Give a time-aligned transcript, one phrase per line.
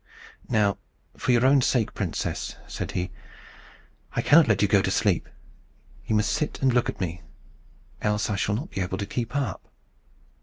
[0.49, 0.79] "Now
[1.15, 3.11] for your own sake, princess," said he,
[4.13, 5.29] "I cannot let you go to sleep.
[6.07, 7.21] You must sit and look at me,
[8.01, 9.61] else I shall not be able to keep up."